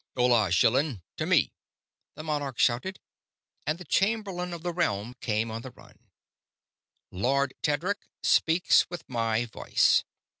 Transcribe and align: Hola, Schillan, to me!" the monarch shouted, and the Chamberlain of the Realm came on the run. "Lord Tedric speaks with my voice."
Hola, 0.17 0.49
Schillan, 0.49 1.03
to 1.17 1.27
me!" 1.27 1.53
the 2.15 2.23
monarch 2.23 2.57
shouted, 2.57 2.99
and 3.67 3.77
the 3.77 3.85
Chamberlain 3.85 4.51
of 4.51 4.63
the 4.63 4.73
Realm 4.73 5.13
came 5.21 5.51
on 5.51 5.61
the 5.61 5.69
run. 5.69 6.09
"Lord 7.11 7.53
Tedric 7.61 8.07
speaks 8.23 8.89
with 8.89 9.07
my 9.07 9.45
voice." 9.45 10.03